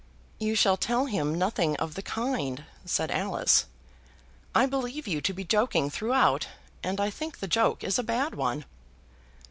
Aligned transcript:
"You 0.39 0.55
shall 0.55 0.77
tell 0.77 1.05
him 1.05 1.35
nothing 1.37 1.75
of 1.77 1.93
the 1.93 2.01
kind," 2.01 2.65
said 2.85 3.11
Alice. 3.11 3.67
"I 4.55 4.65
believe 4.65 5.05
you 5.07 5.21
to 5.21 5.31
be 5.31 5.43
joking 5.43 5.91
throughout, 5.91 6.47
and 6.81 6.99
I 6.99 7.11
think 7.11 7.37
the 7.37 7.47
joke 7.47 7.83
is 7.83 7.99
a 7.99 8.03
bad 8.03 8.33
one." 8.33 8.65